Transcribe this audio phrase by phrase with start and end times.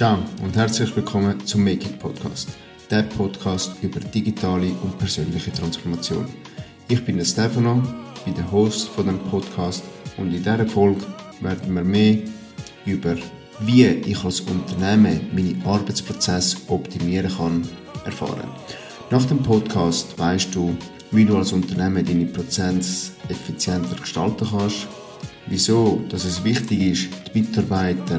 [0.00, 2.48] Ciao und herzlich willkommen zum Make It Podcast,
[2.90, 6.24] der Podcast über digitale und persönliche Transformation.
[6.88, 7.82] Ich bin der Stefano,
[8.24, 9.84] bin der Host von dem Podcast
[10.16, 11.02] und in dieser Folge
[11.42, 12.16] werden wir mehr
[12.86, 13.14] über
[13.60, 17.68] wie ich als Unternehmen meine Arbeitsprozesse optimieren kann
[18.06, 18.48] erfahren.
[19.10, 20.74] Nach dem Podcast weißt du,
[21.10, 24.86] wie du als Unternehmen deine Prozesse effizienter gestalten kannst,
[25.46, 28.18] wieso dass es wichtig ist, die Mitarbeiter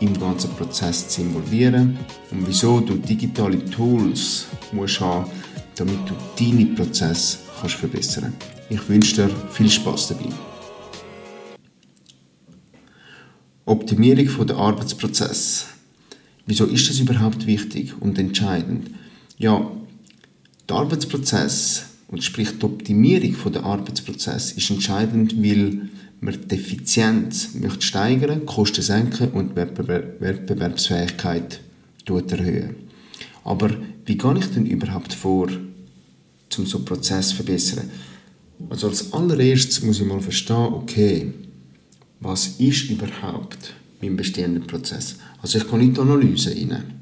[0.00, 1.98] im ganzen Prozess zu involvieren
[2.30, 5.30] und wieso du digitale Tools musst haben,
[5.74, 8.32] damit du deine Prozesse kannst verbessern.
[8.70, 10.28] Ich wünsche dir viel Spaß dabei.
[13.64, 15.66] Optimierung von der Arbeitsprozess.
[16.46, 18.90] Wieso ist das überhaupt wichtig und entscheidend?
[19.36, 19.70] Ja,
[20.68, 25.88] der Arbeitsprozess und sprich die Optimierung von der Arbeitsprozess ist entscheidend, weil
[26.20, 31.60] man die Effizienz möchte steigern, Kosten senken und die Wettbewerbsfähigkeit
[32.06, 32.76] erhöhen.
[33.44, 33.70] Aber
[34.06, 37.90] wie gehe ich denn überhaupt vor, um so einen Prozess zu verbessern?
[38.70, 41.32] Also als allererstes muss ich mal verstehen, okay,
[42.20, 45.16] was ist überhaupt mein bestehender Prozess?
[45.40, 46.94] Also ich kann nicht die Analyse rein.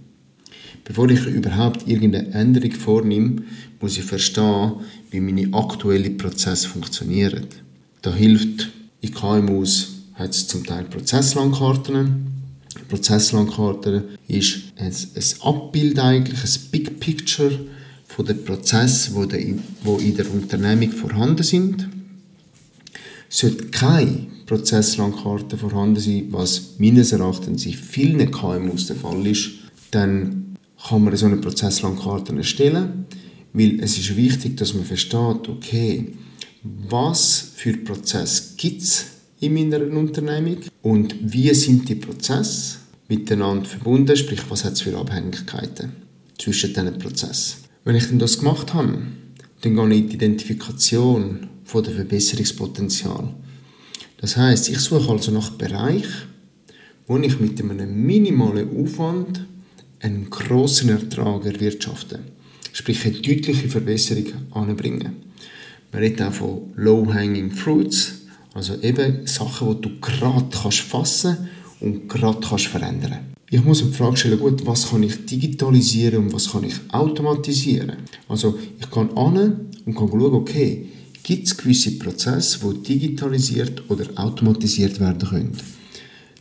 [0.84, 3.42] Bevor ich überhaupt irgendeine Änderung vornehme,
[3.80, 4.74] muss ich verstehen,
[5.10, 7.46] wie meine aktuellen Prozesse funktionieren.
[8.02, 8.68] Da hilft
[9.06, 12.26] in KMUs hat es zum Teil Prozesslandkarten.
[12.88, 17.58] Prozesslandkarte ist ein, ein Abbild eigentlich, ein Big Picture
[18.08, 21.88] von den Prozessen, die in der Unternehmung vorhanden sind.
[23.28, 29.50] Sollte keine Prozesslandkarte vorhanden sein, was meines Erachtens in vielen KMUs der Fall ist,
[29.90, 30.56] dann
[30.88, 33.06] kann man so eine Prozesslandkarte erstellen,
[33.52, 36.12] weil es ist wichtig, dass man versteht, okay,
[36.88, 39.06] was für Prozesse gibt es
[39.40, 42.78] in meiner Unternehmung und wie sind die Prozesse
[43.08, 45.92] miteinander verbunden, sprich, was hat es für Abhängigkeiten
[46.38, 47.58] zwischen diesen Prozessen.
[47.84, 48.98] Wenn ich das gemacht habe,
[49.60, 53.34] dann gehe ich in die Identifikation von der Verbesserungspotenzial.
[54.20, 56.06] Das heißt, ich suche also nach Bereich,
[57.06, 59.46] wo ich mit einem minimalen Aufwand
[60.00, 62.20] einen grossen Ertrag erwirtschafte.
[62.72, 65.25] Sprich, eine deutliche Verbesserung anbringen.
[65.92, 71.48] Man redet auch von Low-Hanging Fruits, also eben Sachen, die du gerade kannst fassen
[71.80, 73.18] und gerade kannst verändern.
[73.48, 76.74] Ich muss mir die Frage stellen, gut, was kann ich digitalisieren und was kann ich
[76.88, 77.92] automatisieren?
[78.28, 80.88] Also ich kann an und kann schauen, okay,
[81.22, 85.52] gibt es gewisse Prozesse, die digitalisiert oder automatisiert werden können.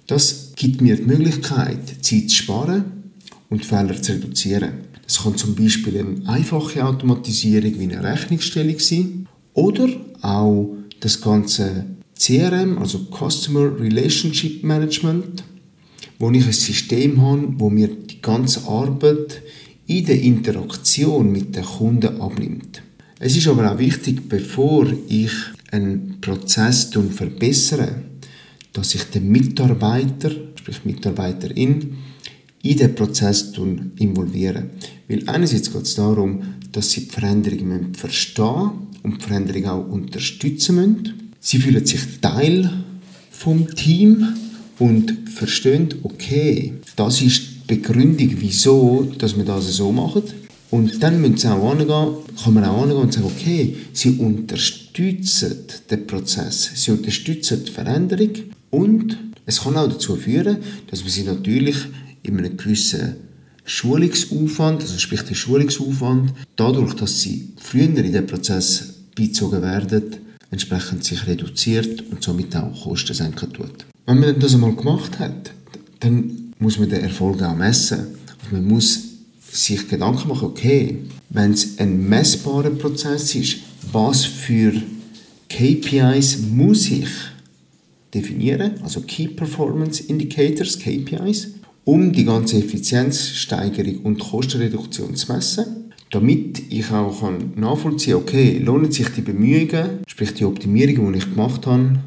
[0.08, 3.12] Das gibt mir die Möglichkeit, Zeit zu sparen
[3.50, 4.86] und Fehler zu reduzieren.
[5.04, 9.90] Das kann zum Beispiel eine einfache Automatisierung wie eine Rechnungsstellung sein oder
[10.22, 11.86] auch das ganze
[12.18, 15.44] CRM, also Customer Relationship Management,
[16.20, 19.42] wo ich ein System habe, wo mir die ganze Arbeit
[19.88, 22.82] in der Interaktion mit den Kunden abnimmt.
[23.20, 25.32] Es ist aber auch wichtig, bevor ich
[25.72, 28.04] einen Prozess verbessere,
[28.74, 31.98] dass ich den Mitarbeiter, sprich Mitarbeiterin,
[32.66, 33.52] in den Prozess
[34.00, 34.64] involviere.
[35.08, 38.72] Weil einerseits geht es darum, dass sie die Veränderung verstehen
[39.04, 41.32] und die Veränderung auch unterstützen müssen.
[41.40, 42.70] Sie fühlen sich Teil
[43.30, 44.28] vom Team
[44.80, 50.24] und verstehen, okay, das ist die Begründung, wieso dass wir das so machen.
[50.72, 55.58] Und dann müssen sie auch angehen, kann man auch angehen und sagen, okay, sie unterstützen
[55.90, 58.32] den Prozess, sie unterstützen die Veränderung
[58.72, 60.58] und es kann auch dazu führen,
[60.90, 61.76] dass wir sie natürlich
[62.28, 63.16] in einem gewissen
[63.66, 70.04] Schulungsaufwand, also sprich der Schulungsaufwand, dadurch, dass sie früher in den Prozess beizogen werden,
[70.52, 73.86] entsprechend sich reduziert und somit auch Kosten senken tut.
[74.06, 75.52] Wenn man das einmal gemacht hat,
[76.00, 78.00] dann muss man den Erfolg auch messen.
[78.28, 79.02] Also man muss
[79.52, 81.00] sich Gedanken machen, okay,
[81.30, 83.58] wenn es ein messbarer Prozess ist,
[83.92, 84.74] was für
[85.50, 87.08] KPIs muss ich
[88.14, 91.55] definieren, also Key Performance Indicators, KPIs,
[91.86, 97.24] um die ganze Effizienzsteigerung und Kostenreduktion zu messen, damit ich auch
[97.56, 102.00] nachvollziehen kann, okay, lohnen sich die Bemühungen, sprich die Optimierungen, die ich gemacht habe,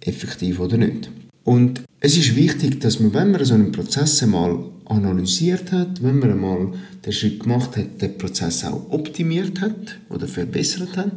[0.00, 1.10] effektiv oder nicht.
[1.44, 6.18] Und es ist wichtig, dass man, wenn man so einen Prozess einmal analysiert hat, wenn
[6.18, 6.72] man einmal
[7.04, 11.12] den Schritt gemacht hat, den Prozess auch optimiert hat oder verbessert hat,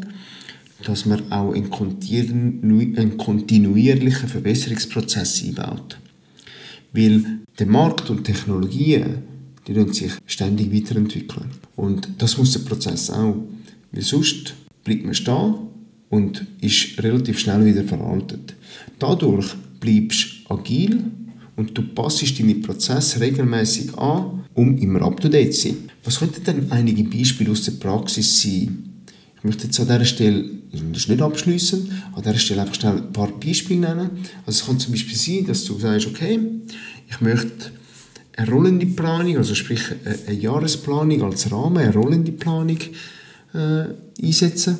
[0.85, 1.69] dass man auch einen
[3.17, 5.99] kontinuierlichen Verbesserungsprozess einbaut.
[6.91, 7.23] Weil
[7.57, 9.19] der Markt und Technologien,
[9.67, 11.49] die sich ständig weiterentwickeln.
[11.75, 13.35] Und das muss der Prozess auch.
[13.91, 15.53] Weil sonst bleibt man stehen
[16.09, 18.55] und ist relativ schnell wieder veraltet.
[18.97, 21.03] Dadurch bleibst du agil
[21.55, 25.77] und du passest deine Prozesse regelmäßig an, um immer up to date zu sein.
[26.03, 28.88] Was könnten denn einige Beispiele aus der Praxis sein?
[29.39, 32.97] Ich möchte jetzt an dieser Stelle, das ist nicht abschließen, an dieser Stelle einfach schnell
[32.97, 34.09] ein paar Beispiele nennen.
[34.45, 36.39] Also es kann zum Beispiel sein, dass du sagst, okay,
[37.09, 37.71] ich möchte
[38.35, 39.81] eine rollende Planung, also sprich
[40.27, 42.79] eine Jahresplanung als Rahmen, eine rollende Planung
[43.53, 43.85] äh,
[44.21, 44.77] einsetzen.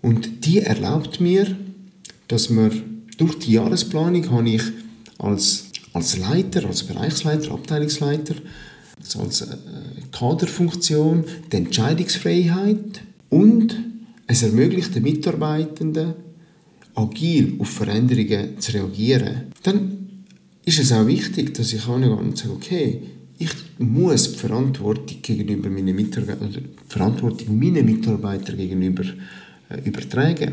[0.00, 1.56] Und die erlaubt mir,
[2.28, 2.70] dass wir
[3.18, 4.62] durch die Jahresplanung habe ich
[5.18, 8.36] als, als Leiter, als Bereichsleiter, Abteilungsleiter,
[9.00, 9.56] also als äh,
[10.12, 13.02] Kaderfunktion die Entscheidungsfreiheit
[13.34, 13.76] und
[14.28, 16.14] es ermöglicht den Mitarbeitenden,
[16.94, 19.48] agil auf Veränderungen zu reagieren.
[19.64, 20.24] Dann
[20.64, 23.00] ist es auch wichtig, dass ich angehe und sage, okay,
[23.36, 29.02] ich muss die Verantwortung gegenüber meinen Mitarbeitern, oder Verantwortung meinen Mitarbeitern gegenüber
[29.68, 30.52] äh, übertragen.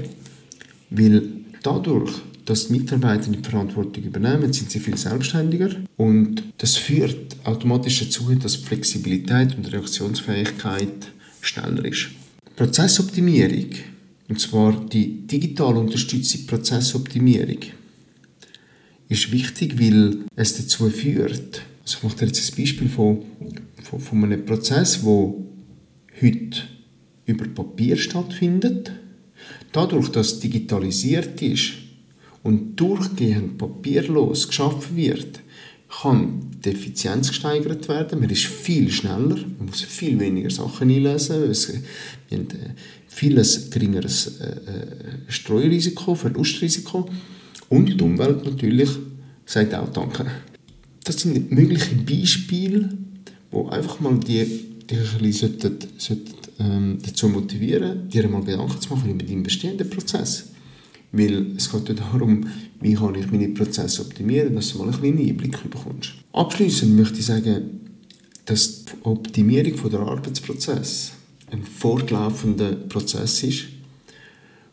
[0.89, 1.21] Weil
[1.61, 2.13] dadurch,
[2.45, 8.33] dass die Mitarbeiter die Verantwortung übernehmen, sind sie viel selbstständiger und das führt automatisch dazu,
[8.33, 11.11] dass Flexibilität und Reaktionsfähigkeit
[11.41, 12.09] schneller ist.
[12.55, 13.69] Prozessoptimierung,
[14.29, 17.59] und zwar die digital unterstützte Prozessoptimierung,
[19.09, 23.23] ist wichtig, weil es dazu führt, also ich mache dir jetzt ein Beispiel von,
[23.83, 25.33] von, von einem Prozess, der
[26.21, 26.61] heute
[27.25, 28.91] über Papier stattfindet.
[29.71, 31.73] Dadurch, dass es digitalisiert ist
[32.43, 35.39] und durchgehend papierlos geschaffen wird,
[35.89, 38.19] kann die Effizienz gesteigert werden.
[38.19, 41.49] Man ist viel schneller, man muss viel weniger Sachen einlesen.
[41.49, 41.71] Es,
[42.29, 42.73] wir haben äh,
[43.07, 44.55] vieles geringeres äh, äh,
[45.27, 47.09] Streurisiko, Verlustrisiko.
[47.69, 48.89] Und die Umwelt natürlich
[49.45, 50.25] sagt auch Danke.
[51.03, 52.89] Das sind mögliche Beispiele,
[53.49, 54.45] wo einfach mal die
[54.89, 59.43] dich ein bisschen sollten, sollten, ähm, dazu motivieren, dir einmal Gedanken zu machen über deinen
[59.43, 60.49] bestehenden Prozess.
[61.11, 62.45] Weil es geht ja darum,
[62.81, 66.13] wie kann ich meine Prozesse optimieren, dass du mal einen kleinen Einblick bekommst.
[66.33, 67.79] Abschließend möchte ich sagen,
[68.45, 71.11] dass die Optimierung der Arbeitsprozess
[71.51, 73.65] ein fortlaufender Prozess ist,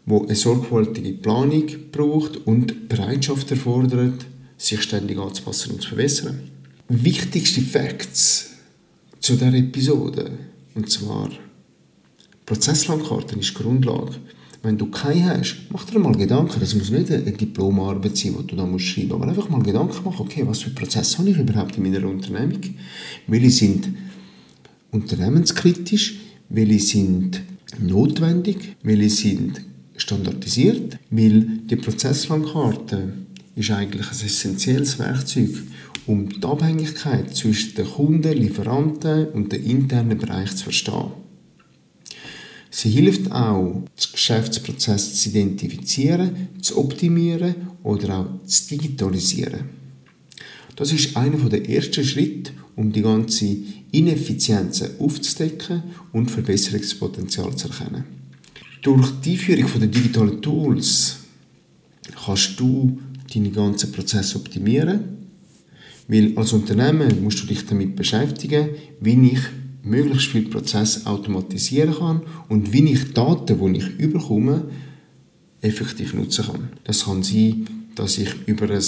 [0.06, 4.24] wo eine sorgfältige Planung braucht und Bereitschaft erfordert,
[4.56, 6.40] sich ständig anzupassen und zu verbessern.
[6.88, 8.52] Wichtigste Facts
[9.20, 10.30] zu dieser Episode,
[10.74, 11.30] und zwar
[12.46, 14.14] Prozesslandkarten ist die Grundlage.
[14.62, 16.58] Wenn du keine hast, mach dir mal Gedanken.
[16.58, 19.12] Das muss nicht eine Diplomarbeit sein, die du da musst schreiben.
[19.12, 22.60] Aber einfach mal Gedanken machen, okay, was für Prozesse habe ich überhaupt in meiner Unternehmung?
[23.28, 23.88] Welche sind
[24.90, 26.18] unternehmenskritisch?
[26.48, 27.42] Welche sind
[27.78, 28.76] notwendig?
[28.82, 29.60] Welche sind
[29.96, 30.98] standardisiert?
[31.10, 33.12] Weil die Prozesslandkarte
[33.54, 35.50] ist eigentlich ein essentielles Werkzeug,
[36.06, 41.27] um die Abhängigkeit zwischen den Kunden, Lieferanten und dem internen Bereich zu verstehen.
[42.70, 49.78] Sie hilft auch, den Geschäftsprozess zu identifizieren, zu optimieren oder auch zu digitalisieren.
[50.76, 53.56] Das ist einer der ersten Schritte, um die ganze
[53.90, 55.82] Ineffizienzen aufzudecken
[56.12, 58.04] und Verbesserungspotenzial zu erkennen.
[58.82, 61.16] Durch die Einführung der digitalen Tools
[62.24, 62.98] kannst du
[63.34, 65.00] deine ganzen Prozesse optimieren,
[66.06, 68.68] weil als Unternehmen musst du dich damit beschäftigen,
[69.00, 69.40] wie ich
[69.82, 74.64] möglichst viele Prozesse automatisieren kann und wie ich Daten, die ich überkomme,
[75.60, 76.68] effektiv nutzen kann.
[76.84, 78.82] Das kann sein, dass ich über ein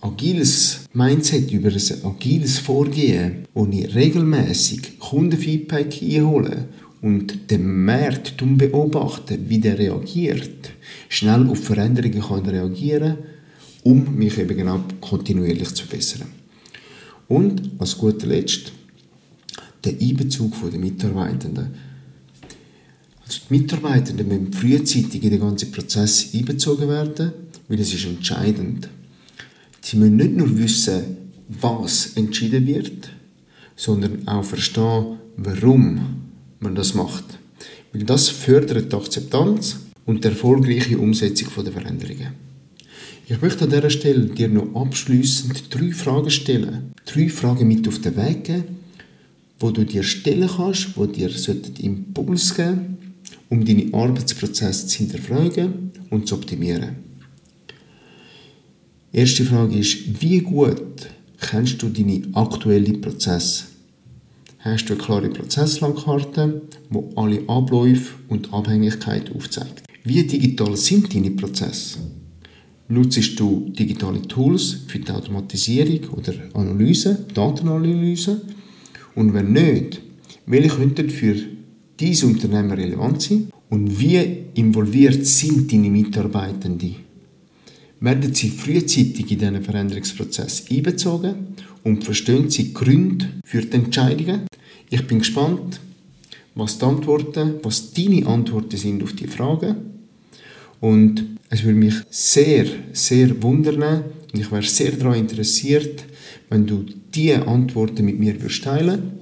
[0.00, 6.68] agiles Mindset, über ein agiles Vorgehen, wo ich regelmäßig Kundenfeedback einhole
[7.00, 10.70] und den Markt beobachte, wie der reagiert,
[11.08, 13.18] schnell auf Veränderungen kann reagieren,
[13.82, 16.28] um mich eben genau kontinuierlich zu verbessern.
[17.28, 18.72] Und als guter Letzt
[19.84, 21.68] der Einbezug der Mitarbeitenden.
[23.24, 27.32] Also die Mitarbeitenden müssen frühzeitig in den ganzen Prozess einbezogen werden,
[27.68, 28.88] weil es ist entscheidend.
[29.80, 31.16] Sie müssen nicht nur wissen,
[31.48, 33.10] was entschieden wird,
[33.76, 36.00] sondern auch verstehen, warum
[36.60, 37.24] man das macht.
[37.92, 42.32] Weil das fördert die Akzeptanz und die erfolgreiche Umsetzung der Veränderungen.
[43.28, 46.92] Ich möchte an dieser Stelle dir noch abschließend drei Fragen stellen.
[47.04, 48.64] Drei Fragen mit auf den Weg geben,
[49.62, 51.30] wo du dir stellen kannst, wo dir
[51.80, 52.98] Impuls geben
[53.52, 56.96] um deine Arbeitsprozesse zu hinterfragen und zu optimieren.
[59.12, 61.06] Erste Frage ist, wie gut
[61.38, 63.64] kennst du deine aktuellen Prozesse?
[64.60, 69.82] Hast du eine klare Prozesslandkarte, wo alle Abläufe und Abhängigkeiten aufzeigt?
[70.02, 71.98] Wie digital sind deine Prozesse?
[72.88, 78.40] Nutzt du digitale Tools für die Automatisierung oder Analyse, Datenanalyse?
[79.14, 80.00] Und wenn nicht,
[80.46, 81.36] welche könnten für
[81.98, 83.50] dieses Unternehmen relevant sein?
[83.68, 86.96] Und wie involviert sind deine Mitarbeitenden?
[88.02, 91.54] werden sie frühzeitig in diesen Veränderungsprozess einbezogen
[91.84, 94.42] und verstehen sie Gründe für die Entscheidungen.
[94.90, 95.80] Ich bin gespannt,
[96.56, 99.76] was die Antworten, was deine Antworten sind auf die Fragen.
[100.80, 106.04] Und es würde mich sehr, sehr wundern und ich wäre sehr daran interessiert,
[106.48, 109.12] wenn du diese Antworten mit mir teilen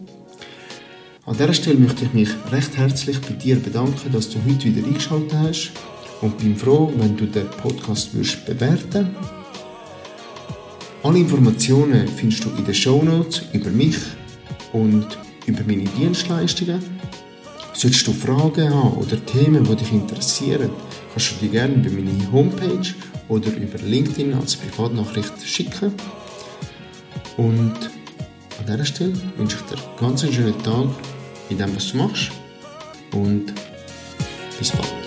[1.26, 4.86] An dieser Stelle möchte ich mich recht herzlich bei dir bedanken, dass du heute wieder
[4.86, 5.72] eingeschaltet hast
[6.20, 9.08] und bin froh, wenn du den Podcast würdest bewerten
[11.02, 13.96] Alle Informationen findest du in den Show Notes über mich
[14.72, 15.06] und
[15.46, 16.80] über meine Dienstleistungen.
[17.72, 20.70] Solltest du Fragen haben oder Themen, die dich interessieren,
[21.12, 22.94] kannst du die gerne über meine Homepage
[23.28, 25.92] oder über LinkedIn als Privatnachricht schicken.
[27.36, 27.74] Und
[28.58, 30.86] an dieser Stelle wünsche ich dir ganz einen schönen Tag
[31.48, 32.30] in dem, was du machst.
[33.12, 33.52] Und
[34.58, 34.99] bis bald.